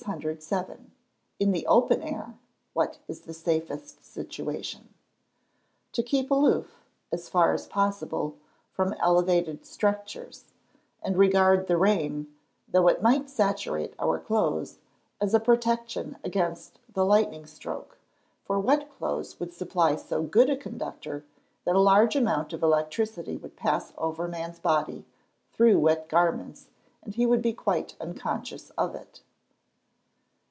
607. 0.03 0.91
In 1.39 1.51
the 1.51 1.67
open 1.67 2.01
air, 2.01 2.33
what 2.73 2.97
is 3.07 3.21
the 3.21 3.35
safest 3.35 4.03
situation? 4.03 4.89
To 5.91 6.01
keep 6.01 6.31
aloof, 6.31 6.83
as 7.11 7.29
far 7.29 7.53
as 7.53 7.67
possible, 7.67 8.35
from 8.71 8.93
elevated 8.93 9.63
structures; 9.63 10.45
and 11.03 11.17
regard 11.19 11.67
the 11.67 11.77
rain, 11.77 12.33
though 12.67 12.87
it 12.87 13.03
might 13.03 13.29
saturate 13.29 13.93
our 13.99 14.17
clothes, 14.17 14.79
as 15.21 15.35
a 15.35 15.39
protection 15.39 16.17
against 16.23 16.79
the 16.91 17.05
lightning 17.05 17.45
stroke, 17.45 17.99
for 18.43 18.59
wet 18.59 18.89
clothes 18.89 19.39
would 19.39 19.53
supply 19.53 19.95
so 19.95 20.23
good 20.23 20.49
a 20.49 20.57
conductor, 20.57 21.23
that 21.63 21.75
a 21.75 21.79
large 21.79 22.15
amount 22.15 22.53
of 22.53 22.63
electricity 22.63 23.37
would 23.37 23.55
pass 23.55 23.93
over 23.99 24.27
man's 24.27 24.57
body, 24.57 25.05
through 25.53 25.77
wet 25.77 26.09
garments, 26.09 26.69
and 27.03 27.13
he 27.13 27.27
would 27.27 27.43
be 27.43 27.53
quite 27.53 27.95
unconscious 28.01 28.71
of 28.71 28.95
it. 28.95 29.21